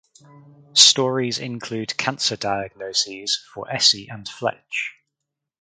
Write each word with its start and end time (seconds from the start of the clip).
Stories 0.73 1.37
include 1.37 1.95
cancer 1.95 2.35
diagnoses 2.35 3.39
for 3.53 3.69
Essie 3.69 4.07
and 4.09 4.27
Fletch. 4.27 4.95